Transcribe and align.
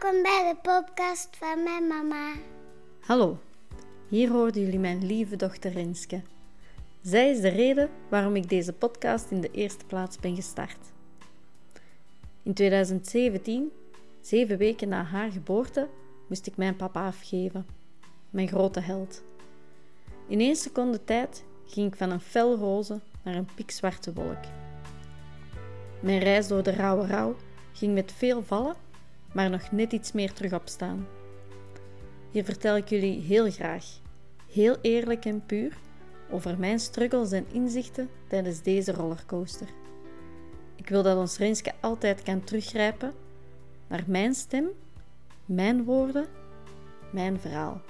Welkom 0.00 0.22
bij 0.22 0.52
de 0.52 0.70
podcast 0.70 1.36
van 1.36 1.62
mijn 1.62 1.86
mama. 1.86 2.32
Hallo, 3.00 3.38
hier 4.08 4.30
hoorden 4.30 4.62
jullie 4.62 4.78
mijn 4.78 5.06
lieve 5.06 5.36
dochter 5.36 5.72
Renske. 5.72 6.22
Zij 7.02 7.30
is 7.30 7.40
de 7.40 7.48
reden 7.48 7.90
waarom 8.08 8.36
ik 8.36 8.48
deze 8.48 8.72
podcast 8.72 9.30
in 9.30 9.40
de 9.40 9.50
eerste 9.50 9.84
plaats 9.84 10.18
ben 10.18 10.34
gestart. 10.34 10.78
In 12.42 12.54
2017, 12.54 13.72
zeven 14.20 14.58
weken 14.58 14.88
na 14.88 15.02
haar 15.02 15.30
geboorte, 15.30 15.88
moest 16.28 16.46
ik 16.46 16.56
mijn 16.56 16.76
papa 16.76 17.06
afgeven. 17.06 17.66
Mijn 18.30 18.48
grote 18.48 18.80
held. 18.80 19.22
In 20.28 20.40
één 20.40 20.56
seconde 20.56 21.04
tijd 21.04 21.44
ging 21.66 21.86
ik 21.92 21.96
van 21.96 22.10
een 22.10 22.20
fel 22.20 22.56
roze 22.56 23.00
naar 23.22 23.34
een 23.34 23.48
pikzwarte 23.54 24.12
wolk. 24.12 24.44
Mijn 26.00 26.18
reis 26.18 26.48
door 26.48 26.62
de 26.62 26.72
rauwe 26.72 27.06
rouw 27.06 27.36
ging 27.72 27.94
met 27.94 28.12
veel 28.12 28.42
vallen 28.42 28.85
maar 29.36 29.50
nog 29.50 29.70
net 29.70 29.92
iets 29.92 30.12
meer 30.12 30.32
terug 30.32 30.52
opstaan. 30.52 31.06
Hier 32.30 32.44
vertel 32.44 32.76
ik 32.76 32.88
jullie 32.88 33.20
heel 33.20 33.50
graag, 33.50 33.84
heel 34.52 34.76
eerlijk 34.80 35.24
en 35.24 35.46
puur, 35.46 35.76
over 36.30 36.58
mijn 36.58 36.78
struggles 36.78 37.32
en 37.32 37.46
inzichten 37.52 38.08
tijdens 38.28 38.62
deze 38.62 38.92
rollercoaster. 38.92 39.66
Ik 40.76 40.88
wil 40.88 41.02
dat 41.02 41.16
ons 41.16 41.38
Renske 41.38 41.72
altijd 41.80 42.22
kan 42.22 42.44
teruggrijpen 42.44 43.12
naar 43.86 44.04
mijn 44.06 44.34
stem, 44.34 44.68
mijn 45.44 45.84
woorden, 45.84 46.26
mijn 47.10 47.40
verhaal. 47.40 47.80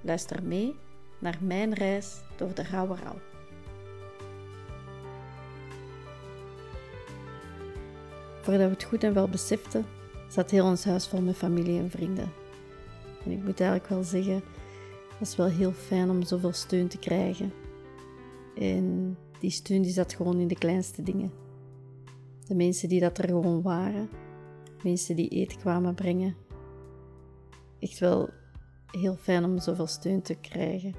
Luister 0.00 0.42
mee 0.42 0.74
naar 1.18 1.38
mijn 1.40 1.74
reis 1.74 2.16
door 2.36 2.54
de 2.54 2.62
rauwe 2.62 2.96
rouw. 3.04 3.18
Voordat 8.42 8.66
we 8.66 8.72
het 8.72 8.84
goed 8.84 9.04
en 9.04 9.14
wel 9.14 9.28
beseften, 9.28 9.86
zat 10.32 10.50
heel 10.50 10.66
ons 10.66 10.84
huis 10.84 11.08
vol 11.08 11.20
met 11.20 11.36
familie 11.36 11.78
en 11.78 11.90
vrienden. 11.90 12.32
En 13.24 13.30
ik 13.30 13.44
moet 13.44 13.60
eigenlijk 13.60 13.90
wel 13.90 14.02
zeggen, 14.02 14.42
het 15.18 15.28
is 15.28 15.36
wel 15.36 15.46
heel 15.46 15.72
fijn 15.72 16.10
om 16.10 16.22
zoveel 16.22 16.52
steun 16.52 16.88
te 16.88 16.98
krijgen. 16.98 17.52
En 18.56 19.16
die 19.38 19.50
steun 19.50 19.82
die 19.82 19.92
zat 19.92 20.14
gewoon 20.14 20.38
in 20.38 20.48
de 20.48 20.58
kleinste 20.58 21.02
dingen. 21.02 21.32
De 22.46 22.54
mensen 22.54 22.88
die 22.88 23.00
dat 23.00 23.18
er 23.18 23.28
gewoon 23.28 23.62
waren. 23.62 24.08
Mensen 24.82 25.16
die 25.16 25.28
eten 25.28 25.58
kwamen 25.58 25.94
brengen. 25.94 26.36
Echt 27.78 27.98
wel 27.98 28.28
heel 28.90 29.16
fijn 29.16 29.44
om 29.44 29.58
zoveel 29.58 29.86
steun 29.86 30.22
te 30.22 30.34
krijgen. 30.34 30.94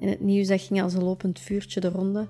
En 0.00 0.08
het 0.08 0.20
nieuws 0.20 0.46
dat 0.46 0.60
ging 0.60 0.82
als 0.82 0.94
een 0.94 1.04
lopend 1.04 1.40
vuurtje 1.40 1.80
de 1.80 1.90
ronde. 1.90 2.28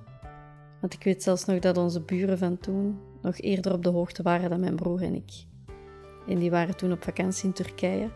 Want 0.80 0.94
ik 0.94 1.04
weet 1.04 1.22
zelfs 1.22 1.44
nog 1.44 1.58
dat 1.58 1.76
onze 1.76 2.00
buren 2.00 2.38
van 2.38 2.58
toen 2.58 2.98
nog 3.22 3.40
eerder 3.40 3.72
op 3.72 3.82
de 3.82 3.88
hoogte 3.88 4.22
waren 4.22 4.50
dan 4.50 4.60
mijn 4.60 4.76
broer 4.76 5.02
en 5.02 5.14
ik. 5.14 5.32
En 6.26 6.38
die 6.38 6.50
waren 6.50 6.76
toen 6.76 6.92
op 6.92 7.02
vakantie 7.02 7.44
in 7.44 7.52
Turkije. 7.52 8.10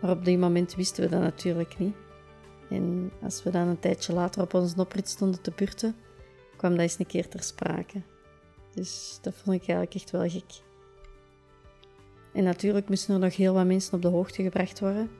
Maar 0.00 0.10
op 0.10 0.24
die 0.24 0.38
moment 0.38 0.74
wisten 0.74 1.04
we 1.04 1.10
dat 1.10 1.20
natuurlijk 1.20 1.78
niet. 1.78 1.94
En 2.70 3.10
als 3.22 3.42
we 3.42 3.50
dan 3.50 3.68
een 3.68 3.78
tijdje 3.78 4.12
later 4.12 4.42
op 4.42 4.54
onze 4.54 4.80
oprit 4.80 5.08
stonden 5.08 5.40
te 5.40 5.52
burten, 5.56 5.96
kwam 6.56 6.70
dat 6.70 6.80
eens 6.80 6.98
een 6.98 7.06
keer 7.06 7.28
ter 7.28 7.42
sprake. 7.42 8.02
Dus 8.74 9.18
dat 9.22 9.34
vond 9.34 9.56
ik 9.56 9.68
eigenlijk 9.68 9.94
echt 9.94 10.10
wel 10.10 10.28
gek. 10.28 10.62
En 12.32 12.44
natuurlijk 12.44 12.88
moesten 12.88 13.14
er 13.14 13.20
nog 13.20 13.36
heel 13.36 13.54
wat 13.54 13.66
mensen 13.66 13.94
op 13.94 14.02
de 14.02 14.08
hoogte 14.08 14.42
gebracht 14.42 14.80
worden. 14.80 15.10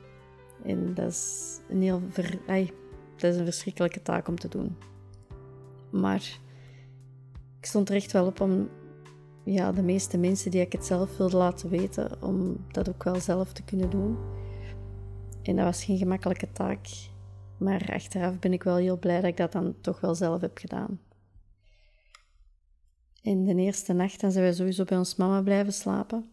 En 0.65 0.95
dat 0.95 1.11
is 1.11 1.59
een 1.69 1.83
heel 1.83 2.03
ver... 2.11 2.39
dat 3.17 3.33
is 3.33 3.37
een 3.37 3.45
verschrikkelijke 3.45 4.03
taak 4.03 4.29
om 4.29 4.39
te 4.39 4.49
doen. 4.49 4.77
Maar 5.91 6.39
ik 7.65 7.71
stond 7.71 7.89
er 7.89 7.95
echt 7.95 8.13
wel 8.13 8.27
op 8.27 8.41
om 8.41 8.69
ja, 9.45 9.73
de 9.73 9.83
meeste 9.83 10.19
mensen 10.19 10.51
die 10.51 10.61
ik 10.61 10.73
het 10.73 10.85
zelf 10.85 11.17
wilde 11.17 11.37
laten 11.37 11.69
weten, 11.69 12.23
om 12.23 12.67
dat 12.73 12.89
ook 12.89 13.05
wel 13.05 13.21
zelf 13.21 13.53
te 13.53 13.63
kunnen 13.63 13.91
doen. 13.91 14.17
En 15.43 15.57
dat 15.57 15.65
was 15.65 15.85
geen 15.85 15.99
gemakkelijke 15.99 16.53
taak, 16.53 16.87
maar 17.59 17.93
achteraf 17.93 18.39
ben 18.39 18.53
ik 18.53 18.63
wel 18.63 18.77
heel 18.77 18.99
blij 18.99 19.21
dat 19.21 19.31
ik 19.31 19.37
dat 19.37 19.53
dan 19.53 19.81
toch 19.81 20.01
wel 20.01 20.15
zelf 20.15 20.41
heb 20.41 20.59
gedaan. 20.59 21.01
In 23.23 23.45
de 23.45 23.55
eerste 23.55 23.93
nacht 23.93 24.21
dan 24.21 24.33
zijn 24.33 24.45
we 24.45 24.53
sowieso 24.53 24.85
bij 24.85 24.99
ons 24.99 25.17
mama 25.17 25.43
blijven 25.43 25.73
slapen, 25.73 26.33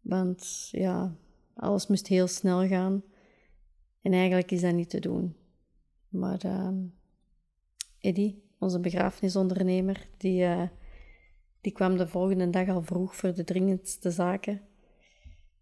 want 0.00 0.68
ja, 0.70 1.16
alles 1.54 1.86
moest 1.86 2.06
heel 2.06 2.26
snel 2.26 2.66
gaan. 2.66 3.02
En 4.02 4.12
eigenlijk 4.12 4.50
is 4.50 4.60
dat 4.60 4.74
niet 4.74 4.90
te 4.90 5.00
doen. 5.00 5.36
Maar 6.08 6.46
uh, 6.46 6.68
Eddie, 8.00 8.43
onze 8.58 8.80
begrafenisondernemer, 8.80 10.08
die, 10.16 10.42
uh, 10.42 10.62
die 11.60 11.72
kwam 11.72 11.96
de 11.96 12.08
volgende 12.08 12.50
dag 12.50 12.68
al 12.68 12.82
vroeg 12.82 13.16
voor 13.16 13.34
de 13.34 13.44
dringendste 13.44 14.10
zaken. 14.10 14.60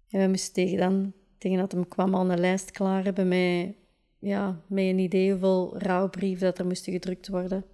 En 0.08 0.20
we 0.20 0.28
moesten 0.28 0.52
tegen 0.52 0.78
dan, 0.78 1.12
tegen 1.38 1.58
dat 1.58 1.72
hem 1.72 1.88
kwam, 1.88 2.14
al 2.14 2.30
een 2.30 2.40
lijst 2.40 2.70
klaar 2.70 3.04
hebben 3.04 3.28
met, 3.28 3.74
ja, 4.18 4.62
met 4.66 4.84
een 4.84 4.98
idee 4.98 5.30
hoeveel 5.30 5.78
rouwbrieven 5.78 6.46
dat 6.46 6.58
er 6.58 6.66
moesten 6.66 6.92
gedrukt 6.92 7.28
worden. 7.28 7.64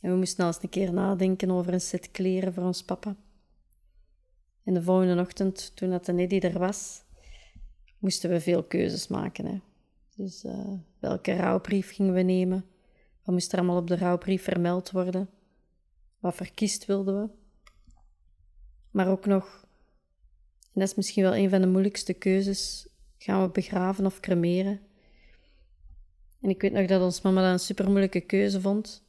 En 0.00 0.10
we 0.10 0.16
moesten 0.16 0.44
al 0.44 0.50
eens 0.50 0.62
een 0.62 0.68
keer 0.68 0.92
nadenken 0.92 1.50
over 1.50 1.72
een 1.72 1.80
set 1.80 2.10
kleren 2.10 2.52
voor 2.52 2.64
ons 2.64 2.84
papa. 2.84 3.16
En 4.64 4.74
de 4.74 4.82
volgende 4.82 5.20
ochtend, 5.20 5.76
toen 5.76 5.90
dat 5.90 6.06
de 6.06 6.12
Neddy 6.12 6.38
er 6.38 6.58
was, 6.58 7.02
moesten 7.98 8.30
we 8.30 8.40
veel 8.40 8.62
keuzes 8.62 9.08
maken. 9.08 9.46
Hè. 9.46 9.60
Dus 10.16 10.44
uh, 10.44 10.72
welke 10.98 11.36
rouwbrief 11.36 11.94
gingen 11.94 12.14
we 12.14 12.22
nemen? 12.22 12.64
Wat 13.28 13.36
moest 13.36 13.52
er 13.52 13.58
allemaal 13.58 13.76
op 13.76 13.86
de 13.86 13.96
rouwbrief 13.96 14.42
vermeld 14.42 14.90
worden? 14.90 15.30
Wat 16.18 16.34
verkiest 16.34 16.86
wilden 16.86 17.22
we? 17.22 17.28
Maar 18.90 19.08
ook 19.08 19.26
nog, 19.26 19.66
en 20.62 20.80
dat 20.80 20.88
is 20.88 20.94
misschien 20.94 21.22
wel 21.22 21.36
een 21.36 21.50
van 21.50 21.60
de 21.60 21.66
moeilijkste 21.66 22.12
keuzes, 22.12 22.88
gaan 23.18 23.42
we 23.42 23.48
begraven 23.48 24.06
of 24.06 24.20
cremeren? 24.20 24.80
En 26.40 26.50
ik 26.50 26.60
weet 26.60 26.72
nog 26.72 26.86
dat 26.86 27.02
ons 27.02 27.20
mama 27.20 27.42
dat 27.42 27.52
een 27.52 27.58
super 27.58 27.86
moeilijke 27.88 28.20
keuze 28.20 28.60
vond. 28.60 29.04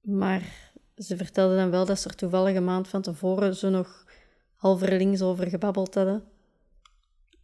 Maar 0.00 0.72
ze 0.96 1.16
vertelde 1.16 1.56
dan 1.56 1.70
wel 1.70 1.86
dat 1.86 2.00
ze 2.00 2.08
er 2.08 2.14
toevallig 2.14 2.56
een 2.56 2.64
maand 2.64 2.88
van 2.88 3.02
tevoren 3.02 3.56
zo 3.56 3.68
nog 3.68 4.06
halverlings 4.54 5.22
over 5.22 5.46
gebabbeld 5.46 5.94
hadden. 5.94 6.24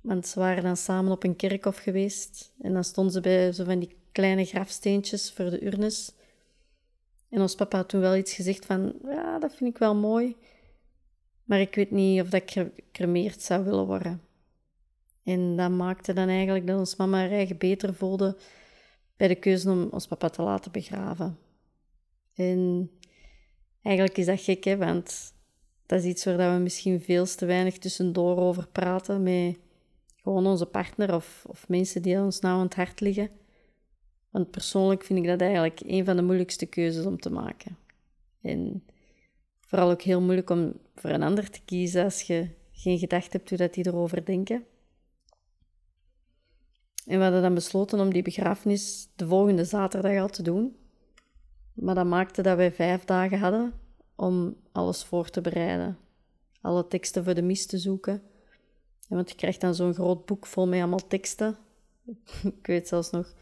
Want 0.01 0.27
ze 0.27 0.39
waren 0.39 0.63
dan 0.63 0.77
samen 0.77 1.13
op 1.13 1.25
een 1.25 1.37
kerkhof 1.37 1.77
geweest. 1.77 2.53
En 2.61 2.73
dan 2.73 2.85
stonden 2.85 3.13
ze 3.13 3.21
bij 3.21 3.53
zo 3.53 3.65
van 3.65 3.79
die 3.79 4.03
kleine 4.15 4.45
grafsteentjes 4.45 5.33
voor 5.33 5.51
de 5.51 5.67
urnes. 5.67 6.13
En 7.29 7.41
ons 7.41 7.55
papa 7.55 7.77
had 7.77 7.89
toen 7.89 8.01
wel 8.01 8.17
iets 8.17 8.35
gezegd 8.35 8.67
van, 8.67 8.95
ja, 9.05 9.39
dat 9.39 9.55
vind 9.57 9.71
ik 9.71 9.79
wel 9.79 9.95
mooi. 9.95 10.37
Maar 11.45 11.61
ik 11.61 11.75
weet 11.75 11.91
niet 11.91 12.21
of 12.21 12.29
dat 12.29 12.43
gecremeerd 12.47 13.43
zou 13.43 13.65
willen 13.65 13.87
worden. 13.87 14.21
En 15.25 15.57
dat 15.57 15.71
maakte 15.71 16.13
dan 16.13 16.29
eigenlijk 16.29 16.67
dat 16.67 16.79
ons 16.79 16.97
mama 16.97 17.29
haar 17.29 17.57
beter 17.59 17.95
voelde 17.95 18.37
bij 19.17 19.29
de 19.29 19.35
keuze 19.35 19.71
om 19.71 19.89
ons 19.91 20.07
papa 20.07 20.29
te 20.29 20.43
laten 20.43 20.73
begraven. 20.73 21.39
En 22.35 22.91
eigenlijk 23.83 24.19
is 24.19 24.27
dat 24.27 24.41
gek, 24.41 24.65
hè, 24.65 24.77
want 24.77 25.35
dat 25.87 25.99
is 25.99 26.05
iets 26.05 26.25
waar 26.25 26.55
we 26.57 26.63
misschien 26.63 27.01
veel 27.01 27.27
te 27.27 27.47
weinig 27.47 27.79
tussendoor 27.79 28.37
over 28.37 28.69
praten 28.69 29.23
met 29.23 29.57
gewoon 30.23 30.47
onze 30.47 30.67
partner 30.67 31.15
of, 31.15 31.45
of 31.47 31.69
mensen 31.69 32.03
die 32.03 32.19
ons 32.19 32.41
nauw 32.41 32.59
aan 32.59 32.65
het 32.65 32.75
hart 32.75 33.01
liggen. 33.01 33.31
Want 34.35 34.51
persoonlijk 34.51 35.05
vind 35.05 35.19
ik 35.19 35.27
dat 35.27 35.41
eigenlijk 35.41 35.81
een 35.85 36.05
van 36.05 36.17
de 36.17 36.23
moeilijkste 36.23 36.67
keuzes 36.67 37.05
om 37.05 37.21
te 37.21 37.31
maken. 37.31 37.77
En 38.41 38.85
vooral 39.61 39.91
ook 39.91 40.03
heel 40.03 40.21
moeilijk 40.21 40.51
om 40.51 40.73
voor 40.95 41.11
een 41.11 41.23
ander 41.23 41.51
te 41.51 41.61
kiezen 41.65 42.05
als 42.05 42.23
je 42.23 42.49
geen 42.73 42.99
gedachte 42.99 43.37
hebt 43.37 43.49
hoe 43.49 43.59
dat 43.59 43.75
die 43.75 43.87
erover 43.87 44.25
denken. 44.25 44.65
En 47.07 47.19
we 47.19 47.23
hadden 47.23 47.43
dan 47.43 47.55
besloten 47.55 48.01
om 48.01 48.13
die 48.13 48.23
begrafenis 48.23 49.09
de 49.17 49.27
volgende 49.27 49.65
zaterdag 49.65 50.21
al 50.21 50.29
te 50.29 50.43
doen. 50.43 50.77
Maar 51.73 51.95
dat 51.95 52.07
maakte 52.07 52.43
dat 52.43 52.57
wij 52.57 52.73
vijf 52.73 53.05
dagen 53.05 53.39
hadden 53.39 53.73
om 54.15 54.57
alles 54.73 55.05
voor 55.05 55.31
te 55.31 55.41
bereiden. 55.41 55.99
Alle 56.61 56.87
teksten 56.87 57.25
voor 57.25 57.35
de 57.35 57.43
mis 57.43 57.67
te 57.67 57.79
zoeken. 57.79 58.23
want 59.09 59.31
je 59.31 59.37
krijgt 59.37 59.61
dan 59.61 59.75
zo'n 59.75 59.95
groot 59.95 60.27
boek 60.27 60.47
vol 60.47 60.67
met 60.67 60.79
allemaal 60.79 61.07
teksten. 61.07 61.57
Ik 62.61 62.67
weet 62.67 62.89
zelfs 62.89 63.11
nog, 63.11 63.35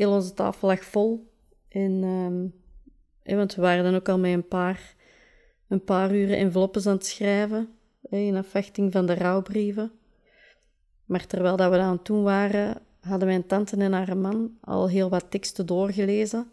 heel 0.00 0.12
onze 0.12 0.34
tafel 0.34 0.68
lag 0.68 0.84
vol. 0.84 1.32
En, 1.68 2.02
um, 2.02 2.54
want 3.36 3.54
we 3.54 3.62
waren 3.62 3.84
dan 3.84 3.94
ook 3.94 4.08
al 4.08 4.18
met 4.18 4.32
een 4.32 4.48
paar 4.48 4.94
een 5.68 5.84
paar 5.84 6.14
uren 6.14 6.36
enveloppes 6.36 6.86
aan 6.86 6.94
het 6.94 7.06
schrijven, 7.06 7.68
in 8.08 8.36
afwachting 8.36 8.92
van 8.92 9.06
de 9.06 9.14
rouwbrieven. 9.14 9.92
Maar 11.04 11.26
terwijl 11.26 11.56
dat 11.56 11.70
we 11.70 11.78
aan 11.78 11.96
het 11.96 12.06
doen 12.06 12.22
waren, 12.22 12.82
hadden 13.00 13.28
mijn 13.28 13.46
tante 13.46 13.76
en 13.76 13.92
haar 13.92 14.16
man 14.16 14.58
al 14.60 14.88
heel 14.88 15.08
wat 15.08 15.30
teksten 15.30 15.66
doorgelezen. 15.66 16.50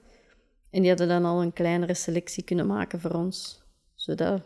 En 0.70 0.80
die 0.80 0.90
hadden 0.90 1.08
dan 1.08 1.26
al 1.26 1.42
een 1.42 1.54
kleinere 1.54 1.94
selectie 1.94 2.44
kunnen 2.44 2.68
maken 2.68 3.00
voor 3.00 3.12
ons, 3.12 3.64
zodat 3.96 4.42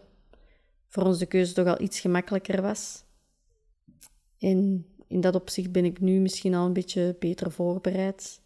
voor 0.87 1.03
ons 1.03 1.19
de 1.19 1.25
keuze 1.25 1.53
toch 1.53 1.67
al 1.67 1.81
iets 1.81 1.99
gemakkelijker 1.99 2.61
was. 2.61 3.03
En 4.39 4.85
in 5.07 5.21
dat 5.21 5.35
opzicht 5.35 5.71
ben 5.71 5.85
ik 5.85 5.99
nu 5.99 6.19
misschien 6.19 6.53
al 6.53 6.65
een 6.65 6.73
beetje 6.73 7.15
beter 7.19 7.51
voorbereid. 7.51 8.41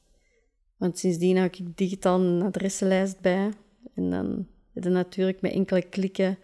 Want 0.77 1.00
sindsdien 1.00 1.38
heb 1.38 1.56
ik 1.56 1.77
digitaal 1.77 2.19
een 2.19 2.42
adressenlijst 2.42 3.19
bij. 3.19 3.51
En 3.94 4.10
dan 4.10 4.48
je 4.72 4.89
natuurlijk 4.89 5.42
met 5.42 5.51
enkele 5.51 5.81
klikken 5.81 6.38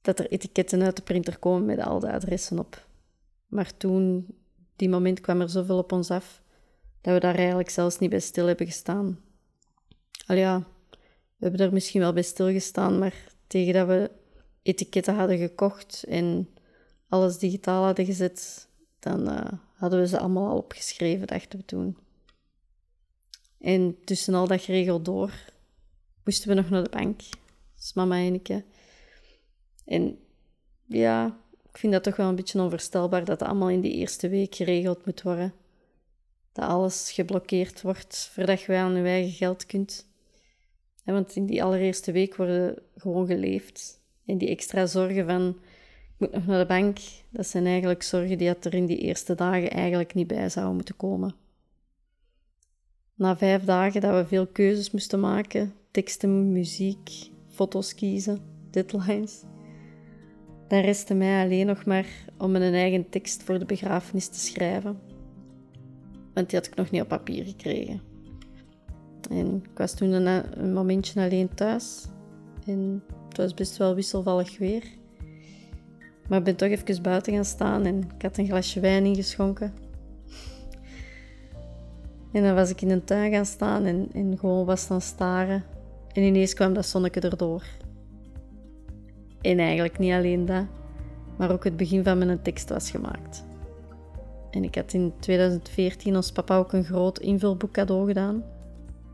dat 0.00 0.18
er 0.18 0.30
etiketten 0.30 0.82
uit 0.82 0.96
de 0.96 1.02
printer 1.02 1.38
komen 1.38 1.64
met 1.64 1.80
al 1.80 1.98
de 1.98 2.12
adressen 2.12 2.58
op. 2.58 2.86
Maar 3.46 3.76
toen, 3.76 4.26
die 4.76 4.88
moment 4.88 5.20
kwam 5.20 5.40
er 5.40 5.48
zoveel 5.50 5.78
op 5.78 5.92
ons 5.92 6.10
af, 6.10 6.42
dat 7.00 7.14
we 7.14 7.20
daar 7.20 7.34
eigenlijk 7.34 7.70
zelfs 7.70 7.98
niet 7.98 8.10
bij 8.10 8.20
stil 8.20 8.46
hebben 8.46 8.66
gestaan. 8.66 9.20
Al 10.26 10.36
ja, 10.36 10.66
we 11.36 11.50
hebben 11.50 11.60
er 11.60 11.72
misschien 11.72 12.00
wel 12.00 12.12
bij 12.12 12.22
stilgestaan, 12.22 12.98
maar 12.98 13.14
tegen 13.46 13.72
dat 13.72 13.86
we 13.86 14.10
etiketten 14.62 15.14
hadden 15.14 15.38
gekocht 15.38 16.04
en 16.08 16.48
alles 17.08 17.38
digitaal 17.38 17.84
hadden 17.84 18.04
gezet, 18.04 18.68
dan 18.98 19.28
uh, 19.28 19.52
hadden 19.74 20.00
we 20.00 20.06
ze 20.06 20.18
allemaal 20.18 20.48
al 20.48 20.56
opgeschreven, 20.56 21.26
dachten 21.26 21.58
we 21.58 21.64
toen. 21.64 21.96
En 23.64 23.96
tussen 24.04 24.34
al 24.34 24.46
dat 24.46 24.60
geregel 24.60 25.02
door 25.02 25.32
moesten 26.24 26.48
we 26.48 26.54
nog 26.54 26.70
naar 26.70 26.82
de 26.82 26.90
bank. 26.90 27.20
Dus 27.76 27.92
mama 27.92 28.16
en 28.16 28.34
ik. 28.34 28.48
En 29.84 30.18
ja, 30.86 31.38
ik 31.70 31.78
vind 31.78 31.92
dat 31.92 32.02
toch 32.02 32.16
wel 32.16 32.28
een 32.28 32.34
beetje 32.34 32.60
onvoorstelbaar 32.60 33.24
dat 33.24 33.40
het 33.40 33.48
allemaal 33.48 33.70
in 33.70 33.80
die 33.80 33.92
eerste 33.92 34.28
week 34.28 34.54
geregeld 34.54 35.06
moet 35.06 35.22
worden. 35.22 35.52
Dat 36.52 36.68
alles 36.68 37.10
geblokkeerd 37.12 37.82
wordt 37.82 38.30
voordat 38.32 38.60
je 38.60 38.74
aan 38.74 38.94
je 38.94 39.02
eigen 39.02 39.32
geld 39.32 39.66
kunt. 39.66 40.06
want 41.04 41.36
in 41.36 41.46
die 41.46 41.62
allereerste 41.62 42.12
week 42.12 42.36
worden 42.36 42.82
gewoon 42.96 43.26
geleefd. 43.26 44.00
En 44.26 44.38
die 44.38 44.48
extra 44.48 44.86
zorgen 44.86 45.26
van, 45.26 45.48
ik 45.48 46.14
moet 46.18 46.32
nog 46.32 46.46
naar 46.46 46.58
de 46.58 46.66
bank, 46.66 46.98
dat 47.30 47.46
zijn 47.46 47.66
eigenlijk 47.66 48.02
zorgen 48.02 48.38
die 48.38 48.48
er 48.48 48.74
in 48.74 48.86
die 48.86 48.98
eerste 48.98 49.34
dagen 49.34 49.70
eigenlijk 49.70 50.14
niet 50.14 50.26
bij 50.26 50.48
zouden 50.48 50.74
moeten 50.74 50.96
komen. 50.96 51.43
Na 53.16 53.36
vijf 53.36 53.64
dagen 53.64 54.00
dat 54.00 54.14
we 54.14 54.26
veel 54.26 54.46
keuzes 54.46 54.90
moesten 54.90 55.20
maken, 55.20 55.72
teksten, 55.90 56.52
muziek, 56.52 57.10
foto's 57.48 57.94
kiezen, 57.94 58.38
deadlines, 58.70 59.42
dan 60.68 60.80
restte 60.80 61.14
mij 61.14 61.44
alleen 61.44 61.66
nog 61.66 61.84
maar 61.84 62.06
om 62.38 62.54
een 62.56 62.74
eigen 62.74 63.08
tekst 63.08 63.42
voor 63.42 63.58
de 63.58 63.64
begrafenis 63.64 64.28
te 64.28 64.38
schrijven. 64.38 64.98
Want 66.32 66.50
die 66.50 66.58
had 66.58 66.66
ik 66.66 66.74
nog 66.74 66.90
niet 66.90 67.02
op 67.02 67.08
papier 67.08 67.44
gekregen. 67.44 68.00
En 69.30 69.56
ik 69.56 69.78
was 69.78 69.94
toen 69.94 70.12
een, 70.12 70.60
een 70.62 70.72
momentje 70.72 71.20
alleen 71.20 71.54
thuis. 71.54 72.06
En 72.66 73.02
het 73.28 73.36
was 73.36 73.54
best 73.54 73.76
wel 73.76 73.94
wisselvallig 73.94 74.58
weer. 74.58 74.84
Maar 76.28 76.38
ik 76.38 76.44
ben 76.44 76.56
toch 76.56 76.68
even 76.68 77.02
buiten 77.02 77.32
gaan 77.32 77.44
staan 77.44 77.84
en 77.84 77.98
ik 77.98 78.22
had 78.22 78.38
een 78.38 78.46
glasje 78.46 78.80
wijn 78.80 79.04
ingeschonken. 79.04 79.83
En 82.34 82.42
dan 82.42 82.54
was 82.54 82.70
ik 82.70 82.80
in 82.80 82.90
een 82.90 83.04
tuin 83.04 83.32
gaan 83.32 83.46
staan 83.46 83.84
en, 83.84 84.08
en 84.12 84.38
gewoon 84.38 84.64
was 84.64 84.86
dan 84.86 85.00
staren. 85.00 85.64
En 86.12 86.22
ineens 86.22 86.54
kwam 86.54 86.72
dat 86.72 86.86
zonnetje 86.86 87.20
erdoor. 87.20 87.62
En 89.40 89.58
eigenlijk 89.58 89.98
niet 89.98 90.12
alleen 90.12 90.46
dat, 90.46 90.64
maar 91.36 91.52
ook 91.52 91.64
het 91.64 91.76
begin 91.76 92.04
van 92.04 92.18
mijn 92.18 92.42
tekst 92.42 92.68
was 92.68 92.90
gemaakt. 92.90 93.44
En 94.50 94.64
ik 94.64 94.74
had 94.74 94.92
in 94.92 95.12
2014 95.18 96.16
ons 96.16 96.32
papa 96.32 96.56
ook 96.56 96.72
een 96.72 96.84
groot 96.84 97.18
invulboek 97.18 97.72
cadeau 97.72 98.06
gedaan. 98.06 98.44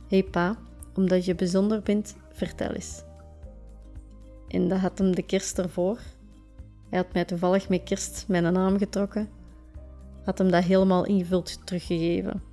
Hey 0.08 0.22
pa, 0.22 0.56
omdat 0.94 1.24
je 1.24 1.34
bijzonder 1.34 1.82
bent, 1.82 2.16
vertel 2.32 2.70
eens. 2.70 3.02
En 4.48 4.68
dat 4.68 4.78
had 4.78 4.98
hem 4.98 5.14
de 5.14 5.22
kerst 5.22 5.58
ervoor. 5.58 5.98
Hij 6.88 6.98
had 6.98 7.12
mij 7.12 7.24
toevallig 7.24 7.68
met 7.68 7.82
kerst 7.82 8.24
mijn 8.28 8.52
naam 8.52 8.78
getrokken. 8.78 9.28
Had 10.24 10.38
hem 10.38 10.50
dat 10.50 10.64
helemaal 10.64 11.04
ingevuld 11.04 11.66
teruggegeven. 11.66 12.49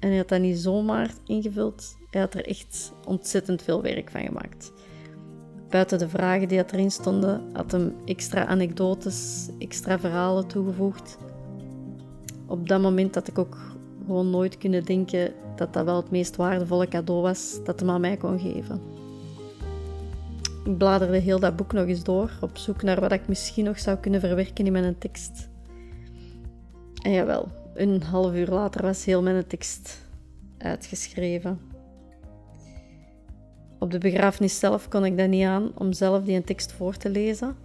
En 0.00 0.08
hij 0.08 0.16
had 0.16 0.28
dat 0.28 0.40
niet 0.40 0.58
zomaar 0.58 1.10
ingevuld. 1.26 1.96
Hij 2.10 2.20
had 2.20 2.34
er 2.34 2.46
echt 2.46 2.92
ontzettend 3.06 3.62
veel 3.62 3.82
werk 3.82 4.10
van 4.10 4.20
gemaakt. 4.20 4.72
Buiten 5.68 5.98
de 5.98 6.08
vragen 6.08 6.48
die 6.48 6.64
erin 6.72 6.90
stonden, 6.90 7.42
had 7.52 7.72
hem 7.72 7.94
extra 8.04 8.46
anekdotes, 8.46 9.48
extra 9.58 9.98
verhalen 9.98 10.46
toegevoegd. 10.46 11.18
Op 12.46 12.68
dat 12.68 12.80
moment 12.80 13.14
had 13.14 13.28
ik 13.28 13.38
ook 13.38 13.56
gewoon 14.06 14.30
nooit 14.30 14.58
kunnen 14.58 14.84
denken 14.84 15.32
dat 15.56 15.72
dat 15.72 15.84
wel 15.84 15.96
het 15.96 16.10
meest 16.10 16.36
waardevolle 16.36 16.88
cadeau 16.88 17.22
was 17.22 17.58
dat 17.64 17.80
hij 17.80 17.88
aan 17.88 18.00
mij 18.00 18.16
kon 18.16 18.38
geven. 18.38 18.80
Ik 20.64 20.78
bladerde 20.78 21.18
heel 21.18 21.40
dat 21.40 21.56
boek 21.56 21.72
nog 21.72 21.86
eens 21.86 22.04
door, 22.04 22.30
op 22.40 22.58
zoek 22.58 22.82
naar 22.82 23.00
wat 23.00 23.12
ik 23.12 23.28
misschien 23.28 23.64
nog 23.64 23.78
zou 23.78 23.96
kunnen 23.96 24.20
verwerken 24.20 24.66
in 24.66 24.72
mijn 24.72 24.98
tekst. 24.98 25.48
En 27.02 27.12
jawel, 27.12 27.48
een 27.74 28.02
half 28.02 28.34
uur 28.34 28.48
later 28.48 28.82
was 28.82 29.04
heel 29.04 29.22
mijn 29.22 29.46
tekst 29.46 29.98
uitgeschreven. 30.58 31.60
Op 33.78 33.90
de 33.90 33.98
begrafenis 33.98 34.58
zelf 34.58 34.88
kon 34.88 35.04
ik 35.04 35.18
dat 35.18 35.28
niet 35.28 35.44
aan 35.44 35.70
om 35.74 35.92
zelf 35.92 36.24
die 36.24 36.44
tekst 36.44 36.72
voor 36.72 36.96
te 36.96 37.10
lezen. 37.10 37.56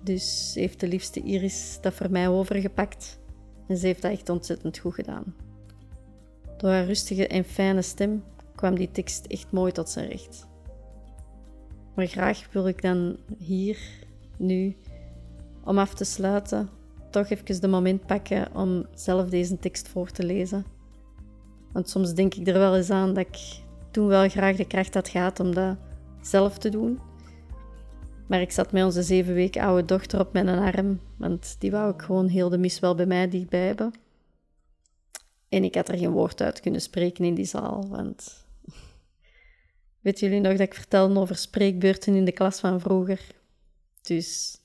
Dus 0.00 0.52
heeft 0.54 0.80
de 0.80 0.88
liefste 0.88 1.20
Iris 1.20 1.78
dat 1.80 1.94
voor 1.94 2.10
mij 2.10 2.28
overgepakt 2.28 3.18
en 3.66 3.76
ze 3.76 3.86
heeft 3.86 4.02
dat 4.02 4.12
echt 4.12 4.28
ontzettend 4.28 4.78
goed 4.78 4.94
gedaan. 4.94 5.34
Door 6.56 6.70
haar 6.70 6.84
rustige 6.84 7.26
en 7.26 7.44
fijne 7.44 7.82
stem 7.82 8.24
kwam 8.54 8.74
die 8.74 8.90
tekst 8.90 9.26
echt 9.26 9.50
mooi 9.50 9.72
tot 9.72 9.88
zijn 9.88 10.08
recht. 10.08 10.46
Maar 11.94 12.06
graag 12.06 12.52
wil 12.52 12.68
ik 12.68 12.82
dan 12.82 13.16
hier, 13.38 13.78
nu, 14.36 14.76
om 15.64 15.78
af 15.78 15.94
te 15.94 16.04
sluiten, 16.04 16.68
toch 17.10 17.28
even 17.28 17.60
de 17.60 17.68
moment 17.68 18.06
pakken 18.06 18.54
om 18.54 18.86
zelf 18.94 19.28
deze 19.28 19.58
tekst 19.58 19.88
voor 19.88 20.10
te 20.10 20.22
lezen. 20.22 20.64
Want 21.72 21.88
soms 21.88 22.14
denk 22.14 22.34
ik 22.34 22.46
er 22.46 22.58
wel 22.58 22.76
eens 22.76 22.90
aan 22.90 23.14
dat 23.14 23.26
ik 23.26 23.60
toen 23.90 24.06
wel 24.06 24.28
graag 24.28 24.56
de 24.56 24.66
kracht 24.66 24.94
had 24.94 25.08
gehad 25.08 25.40
om 25.40 25.54
dat 25.54 25.76
zelf 26.20 26.58
te 26.58 26.68
doen. 26.68 26.98
Maar 28.26 28.40
ik 28.40 28.50
zat 28.50 28.72
met 28.72 28.84
onze 28.84 29.02
zeven 29.02 29.34
weken 29.34 29.62
oude 29.62 29.84
dochter 29.84 30.20
op 30.20 30.32
mijn 30.32 30.48
arm, 30.48 31.00
want 31.16 31.56
die 31.58 31.70
wou 31.70 31.94
ik 31.94 32.02
gewoon 32.02 32.28
heel 32.28 32.48
de 32.48 32.58
mis 32.58 32.80
wel 32.80 32.94
bij 32.94 33.06
mij 33.06 33.28
dichtbij 33.28 33.66
hebben. 33.66 33.92
En 35.48 35.64
ik 35.64 35.74
had 35.74 35.88
er 35.88 35.98
geen 35.98 36.10
woord 36.10 36.40
uit 36.40 36.60
kunnen 36.60 36.80
spreken 36.80 37.24
in 37.24 37.34
die 37.34 37.44
zaal, 37.44 37.88
want... 37.88 38.46
Weet 40.00 40.20
jullie 40.20 40.40
nog 40.40 40.52
dat 40.52 40.60
ik 40.60 40.74
vertelde 40.74 41.20
over 41.20 41.36
spreekbeurten 41.36 42.14
in 42.14 42.24
de 42.24 42.32
klas 42.32 42.60
van 42.60 42.80
vroeger? 42.80 43.20
Dus 44.02 44.60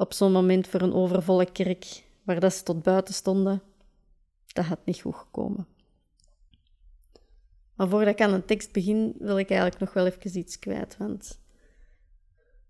op 0.00 0.12
zo'n 0.12 0.32
moment 0.32 0.68
voor 0.68 0.80
een 0.80 0.92
overvolle 0.92 1.52
kerk, 1.52 2.02
waar 2.22 2.40
dat 2.40 2.54
ze 2.54 2.62
tot 2.62 2.82
buiten 2.82 3.14
stonden, 3.14 3.62
dat 4.46 4.64
had 4.64 4.78
niet 4.84 5.00
goed 5.00 5.14
gekomen. 5.14 5.66
Maar 7.74 7.88
voordat 7.88 8.12
ik 8.12 8.20
aan 8.20 8.32
een 8.32 8.44
tekst 8.44 8.72
begin, 8.72 9.14
wil 9.18 9.38
ik 9.38 9.50
eigenlijk 9.50 9.80
nog 9.80 9.92
wel 9.92 10.06
even 10.06 10.38
iets 10.38 10.58
kwijt. 10.58 10.96
Want 10.96 11.38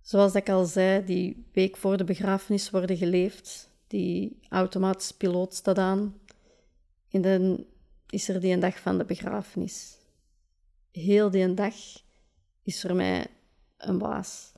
zoals 0.00 0.34
ik 0.34 0.48
al 0.48 0.64
zei, 0.64 1.04
die 1.04 1.46
week 1.52 1.76
voor 1.76 1.96
de 1.96 2.04
begrafenis 2.04 2.70
worden 2.70 2.96
geleefd. 2.96 3.68
Die 3.86 4.38
automatische 4.48 5.16
piloot 5.16 5.54
staat 5.54 5.78
aan. 5.78 6.20
En 7.10 7.22
dan 7.22 7.64
is 8.08 8.28
er 8.28 8.40
die 8.40 8.52
een 8.52 8.60
dag 8.60 8.78
van 8.78 8.98
de 8.98 9.04
begrafenis. 9.04 9.98
Heel 10.92 11.30
die 11.30 11.54
dag 11.54 11.74
is 12.62 12.80
voor 12.80 12.94
mij 12.94 13.26
een 13.76 13.98
baas. 13.98 14.52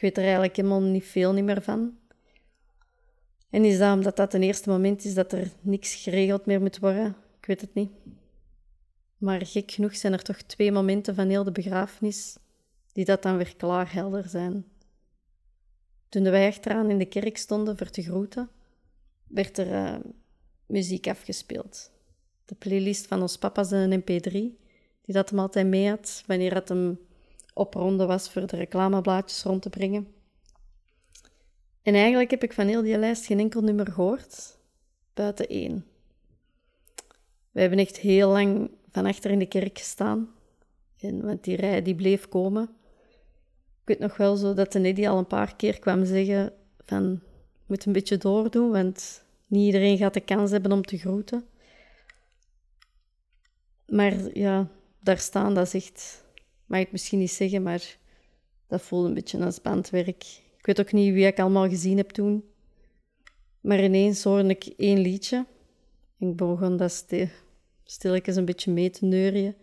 Ik 0.00 0.06
weet 0.06 0.16
er 0.16 0.22
eigenlijk 0.22 0.56
helemaal 0.56 0.80
niet 0.80 1.04
veel 1.04 1.32
niet 1.32 1.44
meer 1.44 1.62
van. 1.62 1.98
En 3.50 3.64
is 3.64 3.78
dat 3.78 3.94
omdat 3.94 4.16
dat 4.16 4.32
het 4.32 4.42
eerste 4.42 4.68
moment 4.68 5.04
is 5.04 5.14
dat 5.14 5.32
er 5.32 5.52
niks 5.60 5.94
geregeld 5.94 6.46
meer 6.46 6.60
moet 6.60 6.78
worden? 6.78 7.16
Ik 7.40 7.46
weet 7.46 7.60
het 7.60 7.74
niet. 7.74 7.90
Maar 9.16 9.46
gek 9.46 9.70
genoeg 9.70 9.96
zijn 9.96 10.12
er 10.12 10.22
toch 10.22 10.36
twee 10.36 10.72
momenten 10.72 11.14
van 11.14 11.28
heel 11.28 11.44
de 11.44 11.52
begrafenis 11.52 12.36
die 12.92 13.04
dat 13.04 13.22
dan 13.22 13.36
weer 13.36 13.56
klaar 13.56 13.92
helder 13.92 14.28
zijn. 14.28 14.64
Toen 16.08 16.22
wij 16.22 16.48
achteraan 16.48 16.90
in 16.90 16.98
de 16.98 17.06
kerk 17.06 17.36
stonden 17.36 17.76
voor 17.76 17.90
te 17.90 18.02
groeten, 18.02 18.50
werd 19.26 19.58
er 19.58 19.66
uh, 19.66 19.96
muziek 20.66 21.08
afgespeeld. 21.08 21.90
De 22.44 22.54
playlist 22.54 23.06
van 23.06 23.20
ons 23.20 23.38
papa 23.38 23.64
zijn 23.64 23.92
een 23.92 24.02
mp3, 24.02 24.30
die 25.02 25.14
dat 25.14 25.30
hem 25.30 25.38
altijd 25.38 25.66
mee 25.66 25.88
had 25.88 26.22
wanneer 26.26 26.54
het 26.54 26.68
hem 26.68 26.98
op 27.54 27.74
ronde 27.74 28.06
was 28.06 28.30
voor 28.30 28.46
de 28.46 28.56
reclameblaadjes 28.56 29.42
rond 29.42 29.62
te 29.62 29.70
brengen. 29.70 30.08
En 31.82 31.94
eigenlijk 31.94 32.30
heb 32.30 32.42
ik 32.42 32.52
van 32.52 32.66
heel 32.66 32.82
die 32.82 32.98
lijst 32.98 33.26
geen 33.26 33.38
enkel 33.38 33.60
nummer 33.60 33.86
gehoord, 33.92 34.58
buiten 35.14 35.48
één. 35.48 35.86
We 37.50 37.60
hebben 37.60 37.78
echt 37.78 37.96
heel 37.96 38.28
lang 38.28 38.70
van 38.90 39.06
achter 39.06 39.30
in 39.30 39.38
de 39.38 39.46
kerk 39.46 39.78
gestaan. 39.78 40.28
En, 40.98 41.24
want 41.24 41.44
die 41.44 41.56
rij 41.56 41.82
die 41.82 41.94
bleef 41.94 42.28
komen. 42.28 42.62
Ik 43.80 43.86
weet 43.86 43.98
nog 43.98 44.16
wel 44.16 44.36
zo 44.36 44.54
dat 44.54 44.72
de 44.72 44.78
Neddy 44.78 45.08
al 45.08 45.18
een 45.18 45.26
paar 45.26 45.56
keer 45.56 45.78
kwam 45.78 46.04
zeggen 46.04 46.52
van... 46.84 47.20
moet 47.66 47.84
een 47.84 47.92
beetje 47.92 48.16
doordoen, 48.16 48.70
want 48.70 49.24
niet 49.46 49.66
iedereen 49.66 49.96
gaat 49.96 50.14
de 50.14 50.20
kans 50.20 50.50
hebben 50.50 50.72
om 50.72 50.82
te 50.82 50.98
groeten. 50.98 51.44
Maar 53.86 54.38
ja, 54.38 54.68
daar 55.00 55.18
staan, 55.18 55.54
dat 55.54 55.66
is 55.66 55.74
echt... 55.74 56.24
Mag 56.70 56.78
ik 56.78 56.84
het 56.84 56.92
misschien 56.92 57.18
niet 57.18 57.30
zeggen, 57.30 57.62
maar 57.62 57.96
dat 58.66 58.82
voelde 58.82 59.08
een 59.08 59.14
beetje 59.14 59.44
als 59.44 59.60
bandwerk. 59.60 60.24
Ik 60.58 60.66
weet 60.66 60.80
ook 60.80 60.92
niet 60.92 61.12
wie 61.12 61.26
ik 61.26 61.38
allemaal 61.38 61.68
gezien 61.68 61.96
heb 61.96 62.10
toen. 62.10 62.44
Maar 63.60 63.84
ineens 63.84 64.24
hoorde 64.24 64.48
ik 64.48 64.64
één 64.76 64.98
liedje. 64.98 65.46
Ik 66.18 66.36
begon 66.36 66.76
dat 66.76 67.06
stilletjes 67.84 68.36
een 68.36 68.44
beetje 68.44 68.72
mee 68.72 68.90
te 68.90 69.04
neurien. 69.04 69.54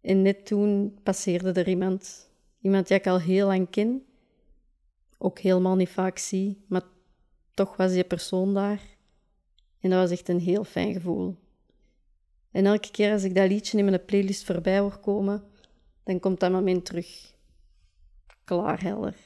En 0.00 0.22
net 0.22 0.46
toen 0.46 0.98
passeerde 1.02 1.52
er 1.52 1.68
iemand. 1.68 2.30
Iemand 2.60 2.88
die 2.88 2.96
ik 2.96 3.06
al 3.06 3.20
heel 3.20 3.46
lang 3.46 3.70
ken. 3.70 4.04
ook 5.18 5.38
helemaal 5.38 5.76
niet 5.76 5.88
vaak 5.88 6.18
zie, 6.18 6.64
maar 6.66 6.82
toch 7.54 7.76
was 7.76 7.92
die 7.92 8.04
persoon 8.04 8.54
daar. 8.54 8.80
En 9.80 9.90
dat 9.90 10.00
was 10.00 10.10
echt 10.10 10.28
een 10.28 10.40
heel 10.40 10.64
fijn 10.64 10.92
gevoel. 10.92 11.36
En 12.50 12.66
elke 12.66 12.90
keer 12.90 13.12
als 13.12 13.22
ik 13.22 13.34
dat 13.34 13.48
liedje 13.48 13.78
in 13.78 13.84
mijn 13.84 14.04
playlist 14.04 14.44
voorbij 14.44 14.78
hoor 14.78 14.98
komen, 14.98 15.52
dan 16.04 16.20
komt 16.20 16.40
dat 16.40 16.50
moment 16.50 16.84
terug. 16.84 17.34
Klaar 18.44 18.82
helder. 18.82 19.16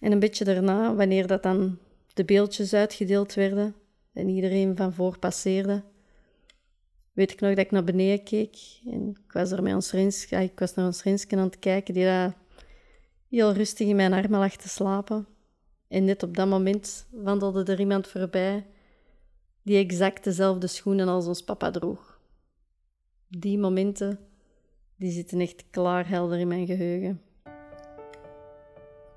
En 0.00 0.12
een 0.12 0.18
beetje 0.18 0.44
daarna, 0.44 0.94
wanneer 0.94 1.26
dat 1.26 1.42
dan 1.42 1.78
de 2.14 2.24
beeldjes 2.24 2.74
uitgedeeld 2.74 3.34
werden 3.34 3.74
en 4.12 4.28
iedereen 4.28 4.76
van 4.76 4.92
voor 4.92 5.18
passeerde, 5.18 5.82
weet 7.12 7.32
ik 7.32 7.40
nog 7.40 7.54
dat 7.54 7.64
ik 7.64 7.70
naar 7.70 7.84
beneden 7.84 8.24
keek 8.24 8.56
en 8.86 9.08
ik 9.08 9.32
was, 9.32 9.50
er 9.50 9.62
met 9.62 9.74
ons 9.74 9.92
Rins, 9.92 10.26
ik 10.26 10.58
was 10.58 10.74
naar 10.74 10.86
ons 10.86 11.02
Rinsken 11.02 11.38
aan 11.38 11.44
het 11.44 11.58
kijken 11.58 11.94
die 11.94 12.04
daar 12.04 12.36
heel 13.28 13.52
rustig 13.52 13.86
in 13.86 13.96
mijn 13.96 14.12
armen 14.12 14.40
lag 14.40 14.56
te 14.56 14.68
slapen. 14.68 15.26
En 15.88 16.04
net 16.04 16.22
op 16.22 16.36
dat 16.36 16.48
moment 16.48 17.06
wandelde 17.10 17.72
er 17.72 17.80
iemand 17.80 18.06
voorbij 18.06 18.66
die 19.62 19.78
exact 19.78 20.24
dezelfde 20.24 20.66
schoenen 20.66 21.08
als 21.08 21.26
ons 21.26 21.42
papa 21.44 21.70
droeg. 21.70 22.20
Die 23.28 23.58
momenten, 23.58 24.18
die 24.96 25.10
zitten 25.10 25.40
echt 25.40 25.64
klaarhelder 25.70 26.38
in 26.38 26.48
mijn 26.48 26.66
geheugen. 26.66 27.20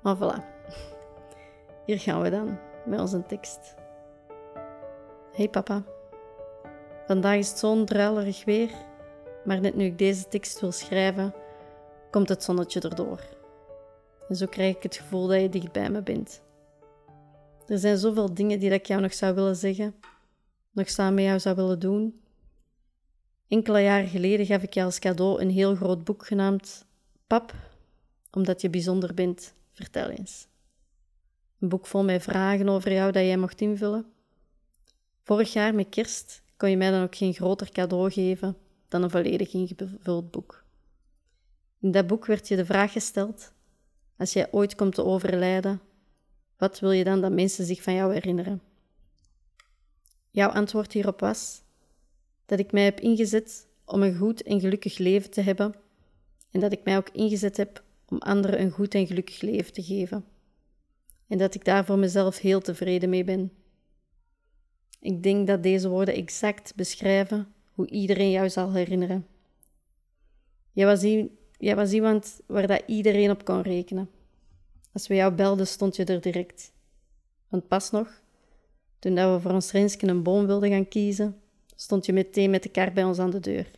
Maar 0.02 0.16
voilà, 0.16 0.44
hier 1.86 1.98
gaan 1.98 2.22
we 2.22 2.30
dan 2.30 2.58
met 2.86 3.00
onze 3.00 3.26
tekst. 3.26 3.74
Hey 5.32 5.48
papa, 5.48 5.84
vandaag 7.06 7.36
is 7.36 7.48
het 7.48 7.58
zo'n 7.58 7.84
druilerig 7.84 8.44
weer, 8.44 8.70
maar 9.44 9.60
net 9.60 9.74
nu 9.74 9.84
ik 9.84 9.98
deze 9.98 10.28
tekst 10.28 10.60
wil 10.60 10.72
schrijven, 10.72 11.34
komt 12.10 12.28
het 12.28 12.42
zonnetje 12.42 12.80
erdoor. 12.80 13.20
En 14.28 14.36
zo 14.36 14.46
krijg 14.46 14.76
ik 14.76 14.82
het 14.82 14.96
gevoel 14.96 15.26
dat 15.26 15.40
je 15.40 15.48
dicht 15.48 15.72
bij 15.72 15.90
me 15.90 16.02
bent. 16.02 16.42
Er 17.66 17.78
zijn 17.78 17.98
zoveel 17.98 18.34
dingen 18.34 18.58
die 18.58 18.70
ik 18.70 18.86
jou 18.86 19.00
nog 19.00 19.14
zou 19.14 19.34
willen 19.34 19.56
zeggen, 19.56 19.94
nog 20.72 20.88
samen 20.88 21.14
met 21.14 21.24
jou 21.24 21.38
zou 21.38 21.56
willen 21.56 21.78
doen. 21.78 22.19
Enkele 23.50 23.80
jaren 23.80 24.08
geleden 24.08 24.46
gaf 24.46 24.62
ik 24.62 24.74
je 24.74 24.82
als 24.82 24.98
cadeau 24.98 25.40
een 25.40 25.50
heel 25.50 25.74
groot 25.74 26.04
boek 26.04 26.26
genaamd 26.26 26.84
Pap, 27.26 27.54
omdat 28.30 28.60
je 28.60 28.70
bijzonder 28.70 29.14
bent, 29.14 29.54
vertel 29.72 30.08
eens. 30.08 30.46
Een 31.58 31.68
boek 31.68 31.86
vol 31.86 32.04
met 32.04 32.22
vragen 32.22 32.68
over 32.68 32.92
jou 32.92 33.12
dat 33.12 33.22
jij 33.22 33.36
mocht 33.36 33.60
invullen. 33.60 34.06
Vorig 35.22 35.52
jaar 35.52 35.74
met 35.74 35.88
kerst 35.88 36.42
kon 36.56 36.70
je 36.70 36.76
mij 36.76 36.90
dan 36.90 37.02
ook 37.02 37.16
geen 37.16 37.34
groter 37.34 37.70
cadeau 37.70 38.10
geven 38.10 38.56
dan 38.88 39.02
een 39.02 39.10
volledig 39.10 39.52
ingevuld 39.52 40.30
boek. 40.30 40.64
In 41.80 41.90
dat 41.90 42.06
boek 42.06 42.26
werd 42.26 42.48
je 42.48 42.56
de 42.56 42.64
vraag 42.64 42.92
gesteld: 42.92 43.52
als 44.16 44.32
jij 44.32 44.52
ooit 44.52 44.74
komt 44.74 44.94
te 44.94 45.04
overlijden, 45.04 45.80
wat 46.56 46.78
wil 46.78 46.90
je 46.90 47.04
dan 47.04 47.20
dat 47.20 47.32
mensen 47.32 47.64
zich 47.64 47.82
van 47.82 47.94
jou 47.94 48.12
herinneren? 48.12 48.62
Jouw 50.30 50.48
antwoord 50.50 50.92
hierop 50.92 51.20
was 51.20 51.62
dat 52.50 52.58
ik 52.58 52.72
mij 52.72 52.84
heb 52.84 53.00
ingezet 53.00 53.66
om 53.84 54.02
een 54.02 54.16
goed 54.16 54.42
en 54.42 54.60
gelukkig 54.60 54.98
leven 54.98 55.30
te 55.30 55.40
hebben 55.40 55.74
en 56.50 56.60
dat 56.60 56.72
ik 56.72 56.84
mij 56.84 56.96
ook 56.96 57.10
ingezet 57.10 57.56
heb 57.56 57.84
om 58.08 58.18
anderen 58.18 58.60
een 58.60 58.70
goed 58.70 58.94
en 58.94 59.06
gelukkig 59.06 59.40
leven 59.40 59.72
te 59.72 59.82
geven. 59.82 60.24
En 61.26 61.38
dat 61.38 61.54
ik 61.54 61.64
daar 61.64 61.84
voor 61.84 61.98
mezelf 61.98 62.38
heel 62.38 62.60
tevreden 62.60 63.08
mee 63.08 63.24
ben. 63.24 63.52
Ik 65.00 65.22
denk 65.22 65.46
dat 65.46 65.62
deze 65.62 65.88
woorden 65.88 66.14
exact 66.14 66.74
beschrijven 66.74 67.52
hoe 67.72 67.90
iedereen 67.90 68.30
jou 68.30 68.48
zal 68.48 68.72
herinneren. 68.72 69.26
Jij 70.72 70.86
was, 70.86 71.02
jij 71.58 71.76
was 71.76 71.92
iemand 71.92 72.40
waar 72.46 72.66
dat 72.66 72.82
iedereen 72.86 73.30
op 73.30 73.44
kon 73.44 73.62
rekenen. 73.62 74.10
Als 74.92 75.06
we 75.06 75.14
jou 75.14 75.34
belden, 75.34 75.66
stond 75.66 75.96
je 75.96 76.04
er 76.04 76.20
direct. 76.20 76.72
Want 77.48 77.68
pas 77.68 77.90
nog, 77.90 78.22
toen 78.98 79.14
we 79.14 79.38
voor 79.40 79.52
ons 79.52 79.72
Rensken 79.72 80.08
een 80.08 80.22
boom 80.22 80.46
wilden 80.46 80.70
gaan 80.70 80.88
kiezen, 80.88 81.39
stond 81.80 82.06
je 82.06 82.12
meteen 82.12 82.50
met 82.50 82.62
de 82.62 82.68
kar 82.68 82.92
bij 82.92 83.04
ons 83.04 83.18
aan 83.18 83.30
de 83.30 83.40
deur. 83.40 83.70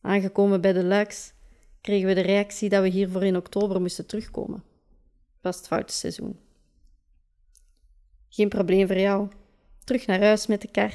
Aangekomen 0.00 0.60
bij 0.60 0.72
de 0.72 0.84
luiks 0.84 1.32
kregen 1.80 2.08
we 2.08 2.14
de 2.14 2.20
reactie 2.20 2.68
dat 2.68 2.82
we 2.82 2.88
hiervoor 2.88 3.24
in 3.24 3.36
oktober 3.36 3.80
moesten 3.80 4.06
terugkomen. 4.06 4.64
Was 5.40 5.56
het 5.56 5.66
foute 5.66 5.92
seizoen. 5.92 6.38
Geen 8.28 8.48
probleem 8.48 8.86
voor 8.86 8.98
jou. 8.98 9.28
Terug 9.84 10.06
naar 10.06 10.20
huis 10.20 10.46
met 10.46 10.60
de 10.60 10.70
kar 10.70 10.92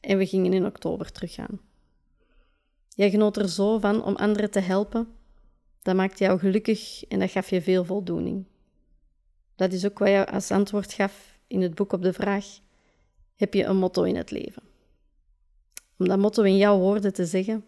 en 0.00 0.18
we 0.18 0.26
gingen 0.26 0.52
in 0.52 0.66
oktober 0.66 1.12
teruggaan. 1.12 1.60
Jij 2.88 3.10
genoot 3.10 3.36
er 3.36 3.48
zo 3.48 3.78
van 3.78 4.04
om 4.04 4.16
anderen 4.16 4.50
te 4.50 4.60
helpen. 4.60 5.08
Dat 5.82 5.94
maakte 5.94 6.24
jou 6.24 6.38
gelukkig 6.38 7.04
en 7.04 7.18
dat 7.18 7.30
gaf 7.30 7.50
je 7.50 7.62
veel 7.62 7.84
voldoening. 7.84 8.44
Dat 9.56 9.72
is 9.72 9.86
ook 9.86 9.98
wat 9.98 10.08
je 10.08 10.26
als 10.26 10.50
antwoord 10.50 10.92
gaf 10.92 11.38
in 11.46 11.62
het 11.62 11.74
boek 11.74 11.92
op 11.92 12.02
de 12.02 12.12
vraag: 12.12 12.46
Heb 13.36 13.54
je 13.54 13.64
een 13.64 13.76
motto 13.76 14.02
in 14.02 14.16
het 14.16 14.30
leven? 14.30 14.70
Om 15.98 16.08
dat 16.08 16.18
motto 16.18 16.42
in 16.42 16.56
jouw 16.56 16.78
woorden 16.78 17.12
te 17.12 17.26
zeggen, 17.26 17.64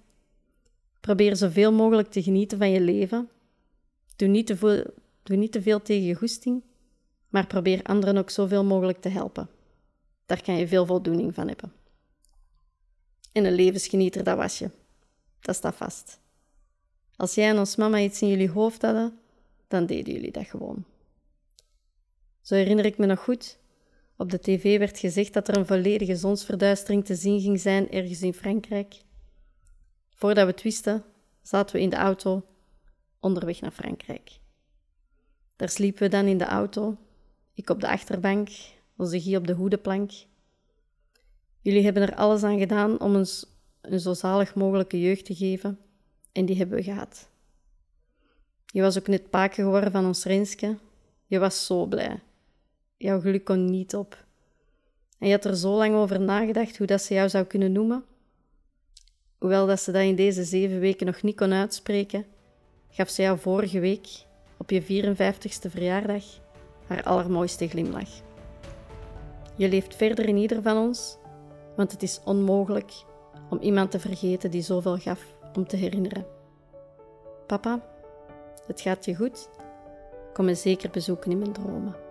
probeer 1.01 1.37
zoveel 1.37 1.73
mogelijk 1.73 2.11
te 2.11 2.23
genieten 2.23 2.59
van 2.59 2.71
je 2.71 2.81
leven. 2.81 3.29
Doe 4.17 4.29
niet 4.29 4.47
te 4.47 4.57
veel, 4.57 4.85
doe 5.23 5.37
niet 5.37 5.53
te 5.53 5.63
veel 5.63 5.83
tegen 5.83 6.07
je 6.07 6.15
goesting, 6.15 6.63
maar 7.29 7.47
probeer 7.47 7.83
anderen 7.83 8.17
ook 8.17 8.31
zoveel 8.31 8.65
mogelijk 8.65 9.01
te 9.01 9.09
helpen. 9.09 9.49
Daar 10.27 10.43
kan 10.43 10.57
je 10.57 10.69
veel 10.69 10.87
voldoening 10.87 11.35
van 11.35 11.49
hebben. 11.49 11.73
En 13.33 13.45
een 13.45 13.55
levensgenieter, 13.55 14.25
dat 14.25 14.37
was 14.37 14.59
je. 14.59 14.71
Dat 15.41 15.57
staat 15.57 15.75
vast. 15.75 16.19
Als 17.17 17.35
jij 17.35 17.49
en 17.49 17.59
ons 17.59 17.77
mama 17.77 17.99
iets 17.99 18.23
in 18.23 18.29
jullie 18.29 18.51
hoofd 18.51 18.83
hadden, 18.83 19.19
dan 19.69 19.87
deden 19.87 20.15
jullie 20.15 20.33
dat 20.33 20.47
gewoon. 20.47 20.85
Zo 22.41 22.55
herinner 22.55 22.85
ik 22.85 22.99
me 22.99 23.07
nog 23.07 23.21
goed. 23.21 23.59
Op 24.17 24.31
de 24.31 24.41
tv 24.41 24.79
werd 24.79 24.99
gezegd 24.99 25.33
dat 25.33 25.49
er 25.49 25.57
een 25.57 25.67
volledige 25.67 26.17
zonsverduistering 26.17 27.05
te 27.05 27.15
zien 27.15 27.41
ging 27.41 27.61
zijn 27.61 27.91
ergens 27.91 28.23
in 28.23 28.35
Frankrijk. 28.35 29.03
Voordat 30.11 30.45
we 30.45 30.51
het 30.51 30.63
wisten, 30.63 31.05
zaten 31.43 31.77
we 31.77 31.83
in 31.83 31.91
de 31.91 31.97
auto 31.97 32.47
onderweg 33.21 33.61
naar 33.61 33.71
Frankrijk. 33.71 34.39
Daar 35.57 35.69
sliepen 35.69 36.03
we 36.03 36.09
dan 36.09 36.27
in 36.27 36.39
de 36.39 36.45
auto, 36.45 36.97
ik 37.55 37.71
op 37.71 37.81
de 37.81 37.89
achterbank, 37.89 38.49
onze 38.97 39.21
Guy 39.21 39.37
op 39.37 39.47
de 39.47 39.53
hoedenplank. 39.53 40.13
Jullie 41.61 41.85
hebben 41.85 42.03
er 42.03 42.15
alles 42.15 42.43
aan 42.43 42.59
gedaan 42.59 43.01
om 43.01 43.17
ons 43.17 43.47
een 43.81 44.01
zo 44.01 44.15
zalig 44.15 44.55
mogelijke 44.55 45.01
jeugd 45.01 45.25
te 45.25 45.35
geven, 45.35 45.79
en 46.33 46.45
die 46.45 46.57
hebben 46.57 46.77
we 46.77 46.83
gehad. 46.83 47.29
Je 48.67 48.81
was 48.81 48.99
ook 48.99 49.07
net 49.07 49.31
paken 49.31 49.65
geworden 49.65 49.93
van 49.93 50.07
ons 50.07 50.25
Renske. 50.25 50.79
Je 51.27 51.39
was 51.39 51.67
zo 51.67 51.87
blij. 51.87 52.21
Jouw 52.97 53.21
geluk 53.21 53.45
kon 53.45 53.65
niet 53.65 53.95
op. 53.95 54.25
En 55.19 55.27
je 55.27 55.35
had 55.35 55.45
er 55.45 55.57
zo 55.57 55.77
lang 55.77 55.95
over 55.95 56.21
nagedacht 56.21 56.79
hoe 56.79 56.87
dat 56.87 57.03
ze 57.03 57.15
jou 57.15 57.29
zou 57.29 57.45
kunnen 57.45 57.73
noemen. 57.73 58.05
Hoewel 59.39 59.67
dat 59.67 59.81
ze 59.81 59.93
dat 59.93 60.03
in 60.03 60.15
deze 60.15 60.45
zeven 60.45 60.81
weken 60.81 61.07
nog 61.07 61.23
niet 61.23 61.37
kon 61.37 61.53
uitspreken, 61.53 62.27
gaf 62.91 63.09
ze 63.09 63.23
jou 63.23 63.39
vorige 63.39 63.81
week, 63.81 64.09
op 64.57 64.71
je 64.71 64.83
54ste 64.83 65.71
verjaardag, 65.71 66.25
haar 66.87 67.03
allermooiste 67.03 67.69
glimlach. 67.69 68.11
Je 69.57 69.69
leeft 69.69 69.97
verder 69.97 70.29
in 70.29 70.37
ieder 70.37 70.63
van 70.63 70.77
ons, 70.77 71.17
want 71.77 71.93
het 71.93 72.03
is 72.03 72.21
onmogelijk 72.25 72.93
om 73.51 73.59
iemand 73.59 73.91
te 73.91 74.01
vergeten 74.01 74.51
die 74.51 74.63
zoveel 74.63 74.99
gaf 74.99 75.35
om 75.55 75.67
te 75.67 75.77
herinneren. 75.77 76.27
Papa, 77.47 77.83
het 78.67 78.81
gaat 78.81 79.05
je 79.05 79.15
goed? 79.15 79.49
Kom 80.33 80.45
me 80.45 80.55
zeker 80.55 80.91
bezoeken 80.91 81.31
in 81.31 81.39
mijn 81.39 81.53
dromen. 81.53 82.04